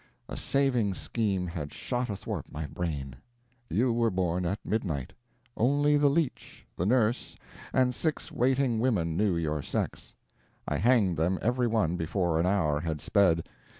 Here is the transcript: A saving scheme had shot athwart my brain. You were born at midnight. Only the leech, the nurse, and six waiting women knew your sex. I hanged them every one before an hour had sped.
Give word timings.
A 0.27 0.35
saving 0.35 0.95
scheme 0.95 1.45
had 1.45 1.71
shot 1.71 2.09
athwart 2.09 2.51
my 2.51 2.65
brain. 2.65 3.17
You 3.69 3.93
were 3.93 4.09
born 4.09 4.47
at 4.47 4.57
midnight. 4.65 5.13
Only 5.55 5.95
the 5.95 6.09
leech, 6.09 6.65
the 6.75 6.87
nurse, 6.87 7.35
and 7.71 7.93
six 7.93 8.31
waiting 8.31 8.79
women 8.79 9.15
knew 9.15 9.37
your 9.37 9.61
sex. 9.61 10.15
I 10.67 10.77
hanged 10.77 11.17
them 11.17 11.37
every 11.43 11.67
one 11.67 11.97
before 11.97 12.39
an 12.39 12.47
hour 12.47 12.79
had 12.79 12.99
sped. 12.99 13.47